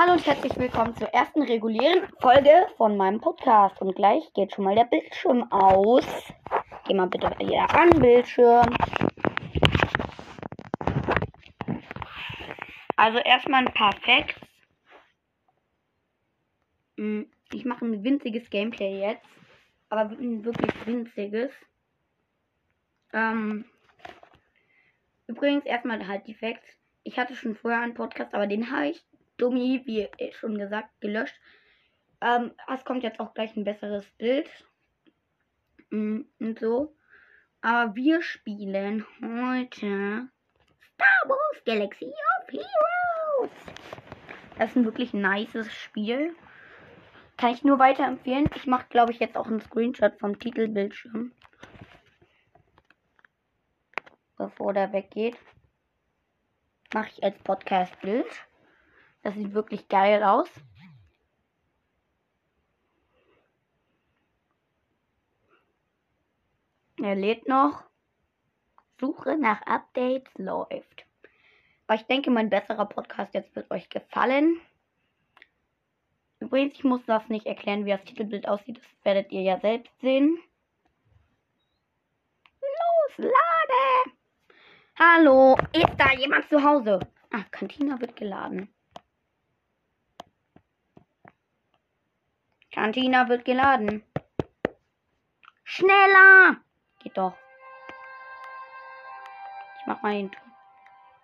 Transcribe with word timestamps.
Hallo 0.00 0.12
und 0.12 0.24
herzlich 0.24 0.56
willkommen 0.56 0.94
zur 0.94 1.08
ersten 1.08 1.42
regulären 1.42 2.06
Folge 2.20 2.68
von 2.76 2.96
meinem 2.96 3.20
Podcast. 3.20 3.80
Und 3.80 3.96
gleich 3.96 4.32
geht 4.32 4.54
schon 4.54 4.62
mal 4.62 4.76
der 4.76 4.84
Bildschirm 4.84 5.50
aus. 5.50 6.06
Geh 6.86 6.94
mal 6.94 7.08
bitte 7.08 7.28
wieder 7.40 7.68
an 7.74 7.90
Bildschirm. 7.98 8.76
Also 12.94 13.18
erstmal 13.18 13.66
ein 13.66 13.74
paar 13.74 13.92
Facts. 13.96 14.36
Hm, 16.96 17.28
Ich 17.50 17.64
mache 17.64 17.84
ein 17.84 18.04
winziges 18.04 18.48
Gameplay 18.50 19.00
jetzt. 19.00 19.26
Aber 19.88 20.02
ein 20.02 20.44
wirklich 20.44 20.86
winziges. 20.86 21.50
Ähm, 23.12 23.64
übrigens 25.26 25.64
erstmal 25.64 26.06
halt 26.06 26.28
die 26.28 26.34
Facts. 26.34 26.68
Ich 27.02 27.18
hatte 27.18 27.34
schon 27.34 27.56
vorher 27.56 27.80
einen 27.80 27.94
Podcast, 27.94 28.32
aber 28.32 28.46
den 28.46 28.70
habe 28.70 28.90
ich 28.90 29.04
Dummi, 29.38 29.82
wie 29.86 30.08
schon 30.32 30.58
gesagt, 30.58 30.90
gelöscht. 31.00 31.34
Ähm, 32.20 32.52
es 32.72 32.84
kommt 32.84 33.02
jetzt 33.02 33.20
auch 33.20 33.32
gleich 33.34 33.56
ein 33.56 33.64
besseres 33.64 34.04
Bild. 34.18 34.48
Mm, 35.90 36.22
Und 36.38 36.58
so. 36.58 36.94
Aber 37.60 37.94
wir 37.96 38.22
spielen 38.22 39.04
heute 39.20 40.28
Star 40.94 41.28
Wars 41.28 41.64
Galaxy 41.64 42.06
of 42.06 42.48
Heroes. 42.52 43.50
Das 44.58 44.70
ist 44.70 44.76
ein 44.76 44.84
wirklich 44.84 45.12
nices 45.12 45.72
Spiel. 45.72 46.34
Kann 47.36 47.52
ich 47.54 47.62
nur 47.62 47.78
weiterempfehlen. 47.78 48.50
Ich 48.56 48.66
mache, 48.66 48.86
glaube 48.88 49.12
ich, 49.12 49.20
jetzt 49.20 49.36
auch 49.36 49.46
einen 49.46 49.60
Screenshot 49.60 50.18
vom 50.18 50.38
Titelbildschirm. 50.38 51.32
Bevor 54.36 54.72
der 54.72 54.92
weggeht. 54.92 55.36
Mache 56.92 57.10
ich 57.10 57.22
als 57.22 57.38
Podcast-Bild. 57.40 58.26
Das 59.28 59.36
sieht 59.36 59.52
wirklich 59.52 59.86
geil 59.88 60.22
aus. 60.22 60.48
Er 67.02 67.14
lädt 67.14 67.46
noch. 67.46 67.84
Suche 68.98 69.36
nach 69.36 69.60
Updates 69.66 70.32
läuft. 70.38 71.04
Aber 71.86 71.96
ich 71.96 72.06
denke, 72.06 72.30
mein 72.30 72.48
besserer 72.48 72.86
Podcast 72.86 73.34
jetzt 73.34 73.54
wird 73.54 73.70
euch 73.70 73.90
gefallen. 73.90 74.58
Übrigens, 76.40 76.72
ich 76.76 76.84
muss 76.84 77.04
das 77.04 77.28
nicht 77.28 77.44
erklären, 77.44 77.84
wie 77.84 77.90
das 77.90 78.04
Titelbild 78.04 78.48
aussieht. 78.48 78.78
Das 78.78 79.04
werdet 79.04 79.30
ihr 79.30 79.42
ja 79.42 79.60
selbst 79.60 79.92
sehen. 80.00 80.38
Los, 82.62 83.18
lade! 83.18 84.14
Hallo, 84.98 85.54
ist 85.74 85.98
da 85.98 86.14
jemand 86.14 86.48
zu 86.48 86.64
Hause? 86.64 87.00
Ah, 87.30 87.44
Cantina 87.50 88.00
wird 88.00 88.16
geladen. 88.16 88.74
Cantina 92.78 93.28
wird 93.28 93.44
geladen. 93.44 94.04
Schneller! 95.64 96.58
Geht 97.00 97.18
doch. 97.18 97.34
Ich 99.80 99.86
mach 99.86 100.00
mal 100.00 100.12
den 100.12 100.30
Ton 100.30 100.52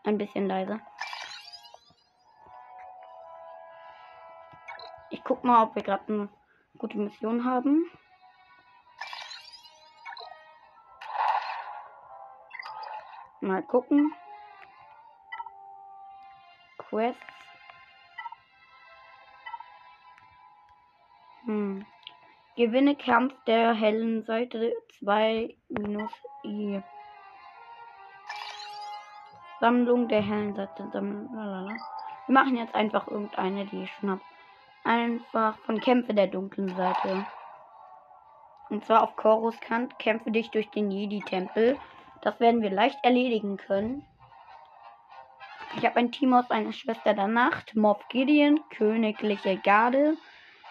ein 0.02 0.18
bisschen 0.18 0.48
leiser. 0.48 0.80
Ich 5.10 5.22
guck 5.22 5.44
mal, 5.44 5.62
ob 5.62 5.76
wir 5.76 5.84
gerade 5.84 6.12
eine 6.12 6.28
gute 6.76 6.98
Mission 6.98 7.44
haben. 7.44 7.88
Mal 13.40 13.62
gucken. 13.62 14.12
Quests. 16.78 17.22
Hm. 21.46 21.84
Gewinne 22.56 22.96
Kampf 22.96 23.34
der 23.46 23.74
hellen 23.74 24.22
Seite 24.24 24.72
2 25.00 25.54
minus 25.68 26.12
I. 26.44 26.80
Sammlung 29.60 30.08
der 30.08 30.22
hellen 30.22 30.54
Seite. 30.54 30.88
Lalala. 30.92 31.76
Wir 32.26 32.32
machen 32.32 32.56
jetzt 32.56 32.74
einfach 32.74 33.08
irgendeine, 33.08 33.66
die 33.66 33.82
ich 33.82 33.92
schon 33.92 34.10
habe. 34.12 34.20
Einfach 34.84 35.58
von 35.58 35.80
Kämpfe 35.80 36.14
der 36.14 36.28
dunklen 36.28 36.74
Seite. 36.76 37.26
Und 38.70 38.84
zwar 38.84 39.02
auf 39.02 39.16
Coruscant. 39.16 39.98
Kämpfe 39.98 40.30
dich 40.30 40.50
durch 40.50 40.70
den 40.70 40.90
Jedi-Tempel. 40.90 41.78
Das 42.22 42.40
werden 42.40 42.62
wir 42.62 42.70
leicht 42.70 42.98
erledigen 43.02 43.58
können. 43.58 44.06
Ich 45.76 45.84
habe 45.84 45.96
ein 45.96 46.12
Team 46.12 46.32
aus 46.32 46.50
einer 46.50 46.72
Schwester 46.72 47.14
der 47.14 47.26
Nacht, 47.26 47.74
Moff 47.74 48.06
Gideon, 48.08 48.60
Königliche 48.70 49.58
Garde, 49.58 50.16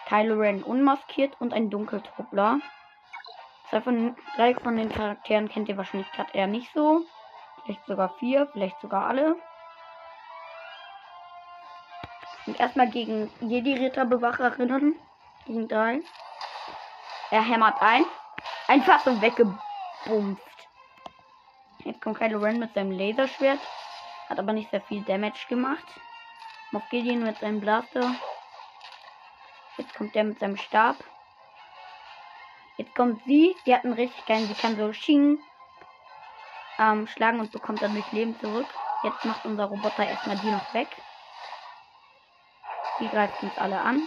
Kylo 0.06 0.40
Ren 0.40 0.62
unmaskiert 0.62 1.34
und 1.40 1.52
ein 1.52 1.70
Dunkeltruppler. 1.70 2.60
Zwei 3.70 3.80
von, 3.80 4.16
drei 4.36 4.54
von 4.54 4.76
den 4.76 4.92
Charakteren 4.92 5.48
kennt 5.48 5.68
ihr 5.68 5.76
wahrscheinlich 5.76 6.10
gerade 6.12 6.32
eher 6.32 6.46
nicht 6.46 6.72
so. 6.74 7.04
Vielleicht 7.64 7.84
sogar 7.86 8.10
vier, 8.18 8.46
vielleicht 8.52 8.80
sogar 8.80 9.06
alle. 9.06 9.36
Und 12.46 12.60
erstmal 12.60 12.88
gegen 12.88 13.30
Jedi-Ritterbewacherinnen. 13.40 14.94
Gegen 15.46 15.68
drei. 15.68 16.00
Er 17.30 17.42
hämmert 17.42 17.80
ein. 17.80 18.04
Einfach 18.68 19.00
so 19.00 19.20
weggebumpft. 19.20 20.42
Jetzt 21.78 22.00
kommt 22.00 22.18
Kylo 22.18 22.38
Ren 22.38 22.58
mit 22.58 22.74
seinem 22.74 22.92
Laserschwert. 22.92 23.60
Hat 24.28 24.38
aber 24.38 24.52
nicht 24.52 24.70
sehr 24.70 24.80
viel 24.82 25.02
Damage 25.02 25.46
gemacht. 25.48 25.84
Moff 26.70 26.88
Gideon 26.90 27.22
mit 27.22 27.38
seinem 27.38 27.60
Blaster. 27.60 28.14
Jetzt 29.76 29.94
kommt 29.94 30.14
der 30.14 30.24
mit 30.24 30.38
seinem 30.38 30.56
Stab. 30.56 30.96
Jetzt 32.76 32.94
kommt 32.94 33.22
sie. 33.24 33.56
Die 33.66 33.74
hat 33.74 33.84
einen 33.84 33.94
richtig 33.94 34.24
geilen. 34.26 34.46
Sie 34.46 34.54
kann 34.54 34.76
so 34.76 34.92
Shing 34.92 35.38
ähm, 36.78 37.06
schlagen 37.06 37.40
und 37.40 37.52
bekommt 37.52 37.82
dadurch 37.82 38.10
Leben 38.12 38.38
zurück. 38.40 38.66
Jetzt 39.02 39.24
macht 39.24 39.44
unser 39.44 39.66
Roboter 39.66 40.06
erstmal 40.06 40.38
die 40.38 40.50
noch 40.50 40.74
weg. 40.74 40.88
Die 43.00 43.08
greift 43.08 43.42
uns 43.42 43.56
alle 43.58 43.80
an. 43.80 44.06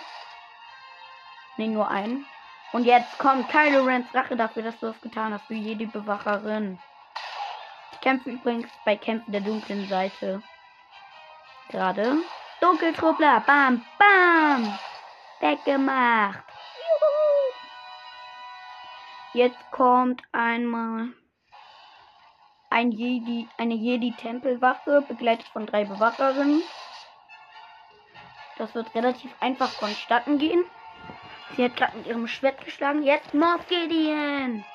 Ne, 1.57 1.67
nur 1.67 1.89
einen. 1.89 2.25
Und 2.73 2.83
jetzt 2.83 3.17
kommt 3.17 3.49
Kylo 3.49 3.83
Rens 3.83 4.13
Rache 4.13 4.35
dafür, 4.35 4.63
dass 4.63 4.79
du 4.79 4.87
das 4.87 5.01
getan 5.01 5.33
hast, 5.33 5.49
du 5.49 5.53
Jedi-Bewacherin. 5.53 6.79
Ich 7.93 8.01
kämpfe 8.01 8.29
übrigens 8.29 8.69
bei 8.85 8.95
Kämpfen 8.95 9.31
der 9.31 9.41
dunklen 9.41 9.87
Seite. 9.87 10.41
Gerade. 11.69 12.17
Dunkeltruppler. 12.59 13.41
Bam, 13.41 13.85
bam. 13.97 14.77
Weggemacht. 15.39 16.43
Juhu. 16.77 17.53
Jetzt 19.33 19.71
kommt 19.71 20.23
einmal 20.31 21.09
ein 22.69 22.91
Jedi, 22.91 23.47
eine 23.57 23.75
Jedi-Tempelwache, 23.75 25.03
begleitet 25.07 25.47
von 25.47 25.65
drei 25.65 25.85
Bewacherinnen. 25.85 26.61
Das 28.57 28.73
wird 28.73 28.93
relativ 28.95 29.31
einfach 29.39 29.69
vonstatten 29.69 30.39
gehen. 30.39 30.65
Sie 31.55 31.63
hat 31.63 31.75
gerade 31.75 31.97
mit 31.97 32.07
ihrem 32.07 32.27
Schwert 32.27 32.63
geschlagen. 32.65 33.03
Jetzt 33.03 33.33
Moff 33.33 33.67
Gideon. 33.67 34.65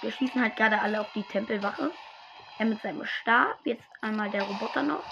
Wir 0.00 0.12
schießen 0.12 0.40
halt 0.40 0.56
gerade 0.56 0.80
alle 0.80 1.00
auf 1.00 1.12
die 1.12 1.22
Tempelwache. 1.22 1.90
Er 2.58 2.66
mit 2.66 2.80
seinem 2.80 3.04
Stab. 3.04 3.58
Jetzt 3.64 3.84
einmal 4.00 4.30
der 4.30 4.42
Roboter 4.42 4.82
noch. 4.82 5.04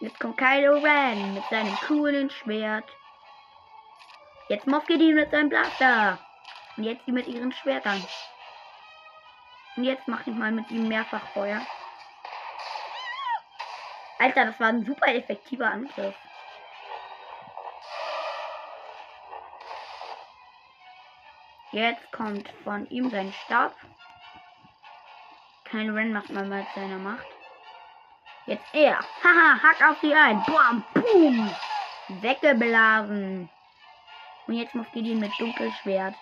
Jetzt 0.00 0.18
kommt 0.18 0.38
Kylo 0.38 0.78
Ren 0.78 1.34
mit 1.34 1.44
seinem 1.50 1.76
coolen 1.86 2.30
Schwert. 2.30 2.88
Jetzt 4.48 4.66
Moff 4.66 4.86
Gideon 4.86 5.14
mit 5.14 5.30
seinem 5.30 5.50
Blaster. 5.50 6.18
Und 6.76 6.84
jetzt 6.84 7.06
die 7.06 7.12
mit 7.12 7.26
ihren 7.26 7.52
Schwertern. 7.52 8.02
Und 9.76 9.84
jetzt 9.84 10.08
mache 10.08 10.30
ich 10.30 10.36
mal 10.36 10.52
mit 10.52 10.70
ihm 10.70 10.88
mehrfach 10.88 11.26
Feuer. 11.34 11.60
Alter, 14.18 14.46
das 14.46 14.58
war 14.58 14.68
ein 14.68 14.86
super 14.86 15.14
effektiver 15.14 15.70
Angriff. 15.70 16.14
Jetzt 21.72 22.10
kommt 22.10 22.48
von 22.64 22.88
ihm 22.88 23.10
sein 23.10 23.32
Stab. 23.44 23.76
Kein 25.64 25.90
Ren 25.90 26.12
macht 26.12 26.30
mal 26.30 26.46
mit 26.46 26.66
seiner 26.74 26.98
Macht. 26.98 27.39
Jetzt 28.50 28.74
er. 28.74 28.98
Haha, 29.22 29.62
hack 29.62 29.80
auf 29.88 30.00
sie 30.00 30.12
ein. 30.12 30.42
Bam, 30.44 30.82
boom. 30.92 31.54
Weggeblasen. 32.20 33.48
Und 34.48 34.54
jetzt 34.54 34.74
Moff 34.74 34.90
Gideon 34.90 35.20
mit 35.20 35.30
Dunkelschwert. 35.38 36.16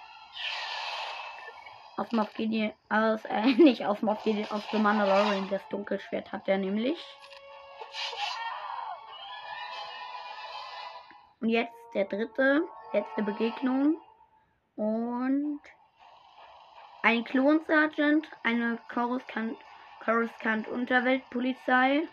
Auf 1.96 2.12
Moff 2.12 2.30
Gideon, 2.34 2.74
aus, 2.90 3.24
äh, 3.24 3.46
nicht 3.56 3.86
auf 3.86 4.02
Moff 4.02 4.22
Gideon, 4.24 4.50
auf 4.50 4.62
The 4.70 4.78
Mandalorian. 4.78 5.48
Das 5.48 5.66
Dunkelschwert 5.70 6.30
hat 6.30 6.46
er 6.48 6.58
nämlich. 6.58 7.02
Und 11.40 11.48
jetzt 11.48 11.72
der 11.94 12.04
dritte, 12.04 12.60
letzte 12.92 13.22
Begegnung. 13.22 13.96
Und 14.76 15.60
ein 17.02 17.24
Klon-Sergeant, 17.24 18.28
eine 18.42 18.78
Coruscant, 18.92 19.56
Coruscant 20.04 20.68
Unterweltpolizei 20.68 22.06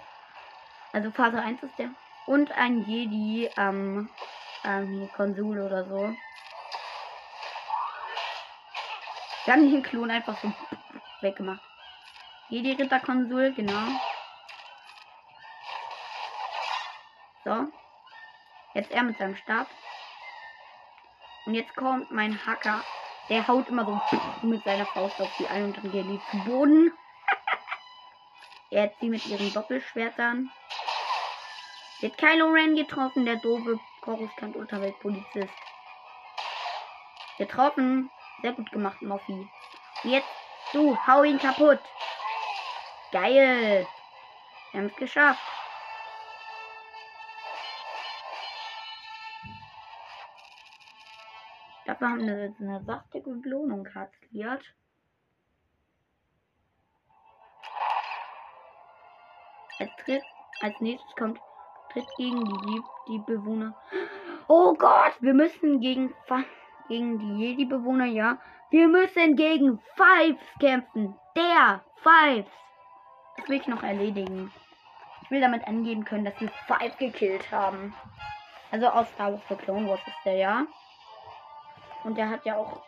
Also 0.95 1.12
Phase 1.12 1.42
1 1.42 1.62
ist 1.62 1.77
der. 1.77 1.89
Und 2.25 2.53
ein 2.53 2.86
Jedi, 2.86 3.50
ähm, 3.57 4.09
ähm, 4.63 5.09
Konsul 5.13 5.59
oder 5.59 5.83
so. 5.83 6.15
Wir 9.44 9.53
haben 9.53 9.69
den 9.69 9.83
Klon 9.83 10.09
einfach 10.09 10.38
so 10.42 10.53
weggemacht. 11.21 11.59
Jedi 12.47 12.81
Ritterkonsul, 12.81 13.53
genau. 13.56 13.88
So. 17.44 17.68
Jetzt 18.74 18.91
er 18.91 19.03
mit 19.03 19.18
seinem 19.18 19.36
Stab. 19.36 19.68
Und 21.45 21.56
jetzt 21.56 21.75
kommt 21.75 22.09
mein 22.09 22.39
Hacker. 22.45 22.86
Der 23.27 23.45
haut 23.50 23.68
immer 23.68 23.83
so 23.83 24.01
mit 24.48 24.63
seiner 24.63 24.86
Faust 24.86 25.19
auf 25.19 25.36
die 25.39 25.48
ein 25.50 25.65
und 25.65 25.77
dann 25.77 25.91
gehen 25.91 26.07
die 26.07 26.21
zu 26.31 26.45
Boden. 26.45 26.94
er 28.71 28.83
hat 28.83 28.94
sie 29.01 29.09
mit 29.09 29.25
ihren 29.25 29.51
Doppelschwertern. 29.51 30.50
Sie 32.05 32.11
hat 32.11 32.19
Kylo 32.19 32.51
Ren 32.51 32.75
getroffen, 32.75 33.25
der 33.25 33.37
doofe 33.37 33.79
Coruscant 34.01 34.55
Unterweltpolizist. 34.55 35.49
Getroffen. 37.39 38.11
Sehr 38.43 38.53
gut 38.53 38.71
gemacht, 38.71 39.01
Moffi. 39.01 39.49
Und 40.03 40.11
jetzt, 40.11 40.27
du, 40.71 40.95
hau 41.07 41.23
ihn 41.23 41.39
kaputt. 41.39 41.79
Geil. 43.11 43.87
Wir 44.71 44.79
haben 44.79 44.87
es 44.87 44.95
geschafft. 44.97 45.41
Dafür 51.87 52.09
haben 52.09 52.27
wir 52.27 52.45
jetzt 52.45 52.61
eine 52.61 52.83
saftige 52.83 53.31
Belohnung 53.31 53.83
kassiert. 53.83 54.75
Als, 59.79 60.21
als 60.61 60.79
nächstes 60.81 61.15
kommt 61.15 61.39
tritt 61.95 62.15
gegen 62.18 62.44
die, 62.44 62.83
die 63.07 63.19
Bewohner. 63.19 63.74
Oh 64.47 64.74
Gott, 64.74 65.13
wir 65.21 65.33
müssen 65.33 65.80
gegen, 65.80 66.13
gegen 66.88 67.19
die 67.19 67.45
Jedi-Bewohner, 67.45 68.06
ja. 68.06 68.38
Wir 68.69 68.88
müssen 68.88 69.36
gegen 69.36 69.80
Fives 69.95 70.42
kämpfen. 70.59 71.15
Der 71.36 71.81
Fives. 72.03 72.51
Das 73.38 73.47
will 73.50 73.59
ich 73.59 73.68
noch 73.68 73.83
erledigen. 73.83 74.51
Ich 75.21 75.31
will 75.31 75.42
damit 75.42 75.65
angeben 75.68 76.06
können, 76.06 76.25
dass 76.25 76.39
wir 76.39 76.50
Five 76.68 76.97
gekillt 76.97 77.50
haben. 77.51 77.95
Also 78.71 78.88
aus 78.88 79.09
Star 79.13 79.31
Wars 79.31 79.41
The 79.48 79.56
Clone 79.56 79.88
Wars 79.88 80.01
ist 80.06 80.25
der, 80.25 80.36
ja. 80.36 80.65
Und 82.03 82.18
der 82.18 82.30
hat 82.30 82.45
ja 82.45 82.57
auch. 82.57 82.83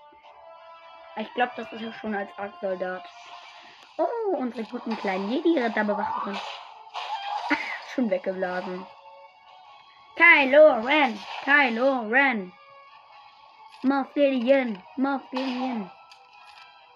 Ich 1.16 1.34
glaube, 1.34 1.54
das 1.56 1.72
ist 1.74 1.82
ja 1.82 1.94
schon 1.94 2.14
als 2.14 2.30
Arc-Soldat. 2.38 3.04
Oh, 3.98 4.36
unsere 4.38 4.64
guten 4.66 4.96
kleinen 4.98 5.32
Jedi-Ritterbewacherin. 5.32 6.38
schon 7.96 8.10
weggeblasen. 8.12 8.86
Kylo 10.18 10.84
Ren! 10.84 11.20
Kylo 11.46 12.10
Ren! 12.10 12.52
Moff 13.84 14.12
Gideon! 14.16 14.82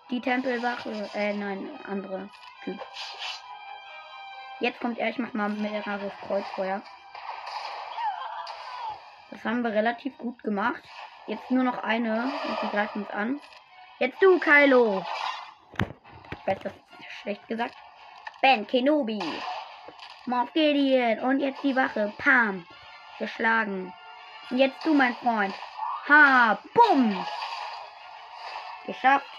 Die 0.10 0.20
Tempelwache, 0.20 1.10
äh, 1.14 1.32
nein, 1.34 1.70
andere 1.88 2.30
Typ. 2.64 2.80
Jetzt 4.60 4.80
kommt 4.80 4.98
er, 4.98 5.10
ich 5.10 5.20
mach 5.20 5.34
mal 5.34 5.50
mehreres 5.50 6.12
Kreuzfeuer. 6.26 6.82
Das 9.30 9.46
haben 9.46 9.62
wir 9.62 9.72
relativ 9.72 10.18
gut 10.18 10.42
gemacht. 10.44 10.84
Jetzt 11.28 11.52
nur 11.52 11.64
noch 11.64 11.84
eine 11.84 12.24
und 12.24 12.62
die 12.64 12.70
greifen 12.70 13.04
uns 13.04 13.12
an. 13.12 13.40
Jetzt 14.00 14.22
du, 14.22 14.40
Kylo. 14.40 15.06
Ich 16.32 16.48
weiß, 16.48 16.58
das 16.64 16.74
ist 16.74 17.12
schlecht 17.22 17.48
gesagt. 17.48 17.76
Ben 18.42 18.66
Kenobi. 18.66 19.22
Moff 20.26 20.52
Gideon. 20.54 21.20
Und 21.20 21.40
jetzt 21.40 21.64
die 21.64 21.76
Wache. 21.76 22.12
Pam. 22.18 22.66
Geschlagen. 23.22 23.94
Und 24.50 24.58
jetzt 24.58 24.84
du, 24.84 24.96
mein 24.96 25.16
Freund. 25.18 25.54
Ha. 26.10 26.58
Bumm. 26.74 27.26
Geschafft. 28.88 29.30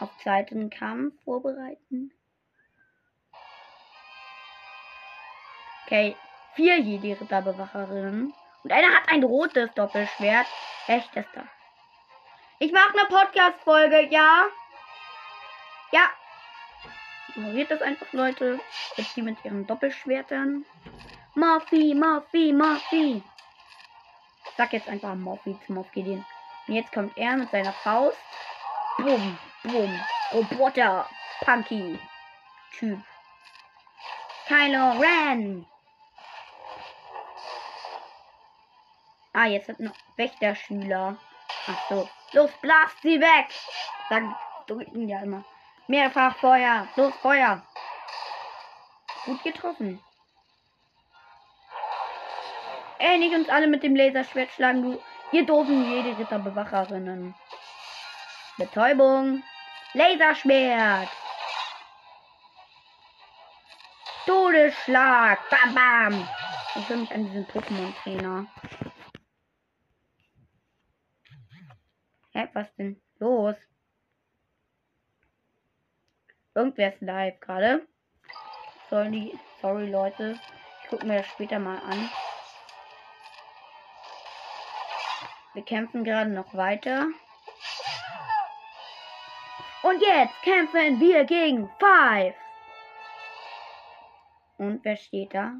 Auf 0.00 0.08
zweiten 0.22 0.70
Kampf 0.70 1.12
vorbereiten. 1.24 2.10
Okay. 5.84 6.16
Vier 6.54 6.78
Jedi-Ritterbewacherinnen. 6.80 8.32
Und 8.64 8.72
einer 8.72 8.88
hat 8.88 9.10
ein 9.12 9.22
rotes 9.22 9.70
Doppelschwert. 9.74 10.46
Echtester. 10.86 11.44
Ich 12.58 12.72
mache 12.72 12.98
eine 12.98 13.06
Podcast-Folge, 13.08 14.08
ja? 14.08 14.46
Ja. 15.92 16.08
Ignoriert 17.34 17.70
das 17.70 17.82
einfach, 17.82 18.10
Leute. 18.12 18.58
Jetzt 18.96 19.14
die 19.14 19.22
mit 19.22 19.44
ihren 19.44 19.66
Doppelschwertern. 19.66 20.64
Morphy, 21.38 21.94
Morphy. 22.52 23.22
Ich 24.44 24.56
sag 24.56 24.72
jetzt 24.72 24.88
einfach 24.88 25.14
Morphy 25.14 25.56
zum 25.64 25.76
Morphy 25.76 26.02
Und 26.66 26.74
jetzt 26.74 26.90
kommt 26.90 27.16
er 27.16 27.36
mit 27.36 27.48
seiner 27.52 27.72
Faust. 27.72 28.18
Bumm, 28.96 29.38
bumm. 29.62 30.00
Roboter. 30.32 31.08
Punky. 31.44 31.96
Typ. 32.76 32.98
Kylo 34.48 34.98
Ren. 34.98 35.64
Ah, 39.32 39.46
jetzt 39.46 39.68
hat 39.68 39.78
noch 39.78 39.94
Wächterschüler. 40.16 41.16
Ach 41.68 41.88
so. 41.88 42.08
Los, 42.32 42.50
blast 42.60 43.00
sie 43.02 43.20
weg! 43.20 43.46
Sagen, 44.08 44.34
drücken 44.66 45.08
ja 45.08 45.20
immer. 45.20 45.44
Mehrfach 45.86 46.36
Feuer. 46.38 46.88
Los, 46.96 47.14
Feuer. 47.22 47.62
Gut 49.24 49.40
getroffen. 49.44 50.02
Ey, 52.98 53.18
nicht 53.18 53.34
uns 53.34 53.48
alle 53.48 53.68
mit 53.68 53.82
dem 53.82 53.94
Laserschwert 53.94 54.50
schlagen, 54.50 54.82
du. 54.82 55.02
Ihr 55.30 55.46
doofen 55.46 55.90
jede 55.90 56.18
Ritterbewacherinnen. 56.18 57.34
Betäubung. 58.56 59.42
Laserschwert. 59.92 61.08
Todesschlag. 64.26 65.38
Bam, 65.50 65.74
bam. 65.74 66.28
Ich 66.74 66.88
will 66.88 66.98
mich 66.98 67.10
an 67.12 67.24
diesen 67.24 67.46
Pokémon-Trainer. 67.46 68.46
Hä, 72.32 72.48
was 72.52 72.74
denn 72.76 73.00
los? 73.18 73.56
Irgendwer 76.54 76.92
ist 76.92 77.00
live 77.00 77.40
gerade. 77.40 77.86
Sorry, 78.90 79.38
sorry 79.60 79.90
Leute. 79.90 80.38
Ich 80.82 80.88
gucke 80.90 81.06
mir 81.06 81.18
das 81.18 81.26
später 81.26 81.58
mal 81.58 81.78
an. 81.78 82.10
Wir 85.58 85.64
kämpfen 85.64 86.04
gerade 86.04 86.30
noch 86.30 86.54
weiter. 86.54 87.08
Und 89.82 90.00
jetzt 90.00 90.40
kämpfen 90.42 91.00
wir 91.00 91.24
gegen 91.24 91.68
Five. 91.80 92.36
Und 94.56 94.84
wer 94.84 94.96
steht 94.96 95.34
da? 95.34 95.54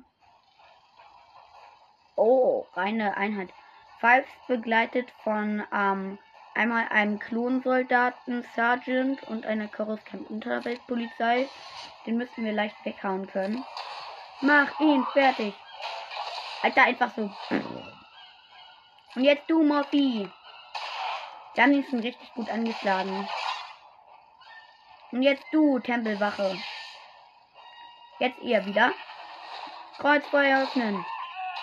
Oh, 2.15 2.65
reine 2.75 3.17
Einheit. 3.17 3.49
Five 3.99 4.25
begleitet 4.47 5.11
von 5.25 5.65
ähm, 5.75 6.17
Einmal 6.55 6.87
einem 6.91 7.19
Klonsoldaten, 7.19 8.45
Sergeant 8.55 9.25
und 9.25 9.47
einer 9.47 9.67
Coruscant 9.67 10.31
Unterweltpolizei. 10.31 11.49
Den 12.07 12.19
müssten 12.19 12.45
wir 12.45 12.53
leicht 12.53 12.77
weghauen 12.85 13.27
können. 13.27 13.65
Mach 14.43 14.79
ihn 14.79 15.05
fertig. 15.13 15.55
Alter, 16.63 16.85
einfach 16.85 17.11
so. 17.17 17.29
Und 19.15 19.25
jetzt 19.25 19.49
du, 19.49 19.63
Morphy. 19.63 20.29
Dann 21.57 21.75
ist 21.75 21.93
ihn 21.93 22.01
richtig 22.01 22.33
gut 22.35 22.51
angeschlagen. 22.51 23.29
Und 25.11 25.23
jetzt 25.23 25.45
du, 25.51 25.79
Tempelwache. 25.79 26.57
Jetzt 28.19 28.41
ihr 28.41 28.65
wieder. 28.67 28.93
Kreuzfeuer 29.99 30.63
öffnen. 30.63 31.05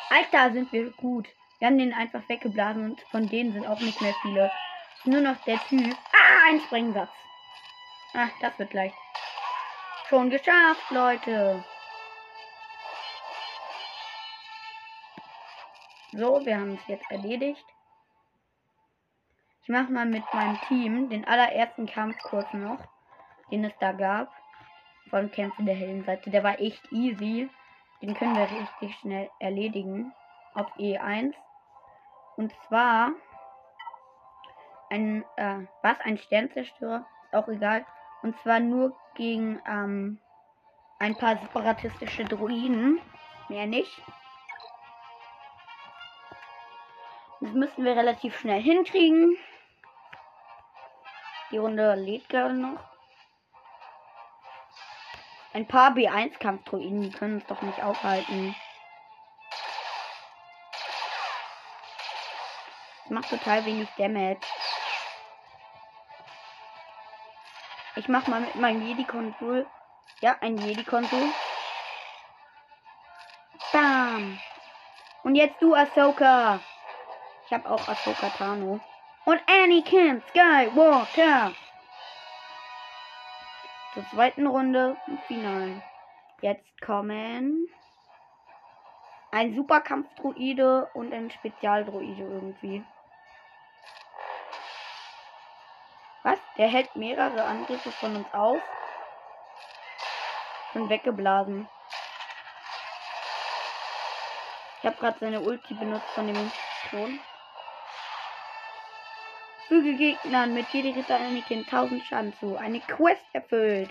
Alter, 0.10 0.52
sind 0.54 0.72
wir 0.72 0.92
gut. 0.92 1.28
Wir 1.60 1.68
haben 1.68 1.78
den 1.78 1.94
einfach 1.94 2.28
weggeblasen 2.28 2.84
und 2.84 3.02
von 3.12 3.28
denen 3.30 3.54
sind 3.54 3.68
auch 3.68 3.80
nicht 3.80 4.02
mehr 4.02 4.16
viele. 4.22 4.52
Nur 5.06 5.22
noch 5.22 5.38
der 5.46 5.60
Typ. 5.68 5.96
Ah, 6.14 6.50
ein 6.50 6.60
Sprengsatz. 6.62 7.12
Ach, 8.14 8.30
das 8.42 8.58
wird 8.60 8.74
leicht. 8.74 8.96
Schon 10.10 10.30
geschafft, 10.30 10.90
Leute. 10.90 11.64
So, 16.18 16.46
wir 16.46 16.58
haben 16.58 16.76
es 16.76 16.88
jetzt 16.88 17.12
erledigt. 17.12 17.66
Ich 19.64 19.68
mache 19.68 19.92
mal 19.92 20.06
mit 20.06 20.24
meinem 20.34 20.58
Team 20.70 21.10
den 21.10 21.26
allerersten 21.26 21.88
Kampf 21.88 22.18
kurz 22.24 22.48
noch, 22.54 22.80
den 23.52 23.66
es 23.66 23.74
da 23.82 23.92
gab. 23.92 24.32
Von 25.10 25.30
Kämpfen 25.30 25.66
der 25.66 25.76
hellen 25.76 26.06
Seite. 26.06 26.30
Der 26.30 26.42
war 26.42 26.58
echt 26.58 26.82
easy. 26.94 27.50
Den 28.02 28.14
können 28.14 28.34
wir 28.34 28.50
richtig 28.50 28.96
schnell 29.00 29.30
erledigen. 29.40 30.14
Auf 30.54 30.68
E1. 30.78 31.34
Und 32.38 32.54
zwar 32.68 33.12
ein, 34.90 35.26
äh, 35.36 35.66
was? 35.82 36.00
Ein 36.00 36.18
Sternzerstörer? 36.18 37.06
Auch 37.34 37.50
egal. 37.50 37.86
Und 38.22 38.40
zwar 38.40 38.62
nur 38.62 38.96
gegen, 39.16 39.62
ähm, 39.68 40.20
ein 40.98 41.18
paar 41.18 41.36
separatistische 41.36 42.24
Druiden. 42.24 43.02
Mehr 43.50 43.68
nicht. 43.68 44.02
Das 47.46 47.54
müssen 47.54 47.86
wir 47.86 47.96
relativ 47.96 48.40
schnell 48.40 48.60
hinkriegen. 48.60 49.38
Die 51.52 51.60
Runde 51.60 51.94
lädt 51.94 52.28
gerade 52.28 52.56
noch. 52.56 52.80
Ein 55.54 55.68
paar 55.68 55.92
B1-Kampfdruiden, 55.92 57.04
die 57.04 57.12
können 57.12 57.36
uns 57.36 57.46
doch 57.46 57.62
nicht 57.62 57.84
aufhalten. 57.84 58.56
Das 63.04 63.12
macht 63.12 63.30
total 63.30 63.64
wenig 63.64 63.90
Damage. 63.96 64.40
Ich 67.96 68.08
mach 68.08 68.25
mal 68.25 68.42
mit 68.42 68.56
meinem 68.56 68.88
Jedi-Konsul. 68.88 69.68
Ja, 70.22 70.36
ein 70.42 70.58
Jedi-Konsul. 70.58 71.30
Bam. 73.72 74.40
Und 75.22 75.36
jetzt 75.36 75.62
du, 75.62 75.75
Ahsoka. 75.75 76.60
Ich 77.46 77.54
habe 77.54 77.70
auch 77.70 77.88
Ahsoka 77.88 78.30
Tano. 78.30 78.80
Und 79.25 79.42
Anakin 79.48 80.22
Skywalker. 80.30 81.54
Zur 83.94 84.08
zweiten 84.10 84.48
Runde 84.48 84.98
im 85.08 85.20
Finalen. 85.20 85.82
Jetzt 86.42 86.82
kommen 86.82 87.68
ein 89.32 89.54
Superkampfdruide 89.54 90.90
und 90.94 91.14
ein 91.14 91.30
Spezialdruide 91.30 92.24
irgendwie. 92.24 92.86
Was? 96.24 96.40
Der 96.58 96.68
hält 96.68 96.96
mehrere 96.96 97.44
Angriffe 97.44 97.92
von 97.92 98.16
uns 98.16 98.34
auf. 98.34 98.62
Und 100.74 100.90
weggeblasen. 100.90 101.68
Ich 104.80 104.86
habe 104.86 104.98
gerade 104.98 105.20
seine 105.20 105.42
Ulti 105.42 105.74
benutzt 105.74 106.08
von 106.16 106.28
dem 106.28 106.52
Klon. 106.90 107.20
Füge 109.68 109.96
Gegnern 109.96 110.54
mit 110.54 110.68
jede 110.70 110.96
Ritter 110.96 111.20
Anakin 111.20 111.60
1000 111.60 112.04
Schaden 112.04 112.34
zu. 112.40 112.56
Eine 112.56 112.80
Quest 112.82 113.26
erfüllt. 113.34 113.90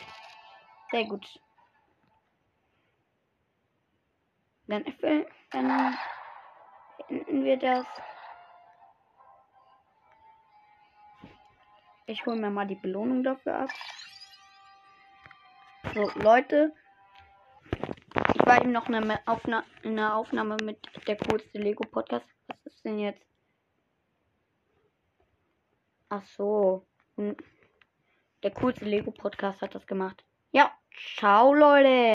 Sehr 0.90 1.04
gut. 1.04 1.26
Dann 4.66 4.84
erfüllen, 4.86 5.26
dann 5.50 5.98
beenden 7.08 7.44
wir 7.44 7.58
das. 7.58 7.86
Ich 12.06 12.24
hole 12.26 12.36
mir 12.36 12.50
mal 12.50 12.66
die 12.66 12.74
Belohnung 12.76 13.22
dafür 13.22 13.60
ab. 13.60 13.70
So, 15.94 16.10
Leute. 16.20 16.74
Ich 18.34 18.46
war 18.46 18.60
eben 18.60 18.72
noch 18.72 18.86
eine, 18.86 19.20
Aufna 19.26 19.64
eine 19.82 20.14
Aufnahme 20.14 20.56
mit 20.62 20.78
der 21.06 21.16
coolste 21.16 21.58
Lego 21.58 21.84
Podcast. 21.84 22.26
Was 22.46 22.58
ist 22.66 22.84
denn 22.84 22.98
jetzt? 22.98 23.33
Ach 26.16 26.24
so. 26.26 26.86
Der 27.16 28.52
coolste 28.52 28.84
Lego 28.84 29.10
Podcast 29.10 29.60
hat 29.62 29.74
das 29.74 29.84
gemacht. 29.84 30.24
Ja, 30.52 30.70
ciao 31.16 31.52
Leute. 31.52 31.88